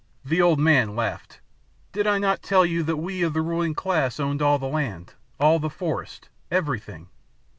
[0.25, 1.41] The old man laughed.
[1.91, 5.13] "Did I not tell you that we of the ruling class owned all the land,
[5.39, 7.09] all the forest, everything?